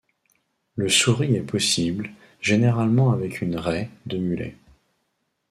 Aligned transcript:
Le 0.77 0.89
souris 0.89 1.35
est 1.35 1.43
possible, 1.43 2.09
généralement 2.41 3.11
avec 3.11 3.39
une 3.39 3.55
raie 3.55 3.87
de 4.07 4.17
mulet. 4.17 4.55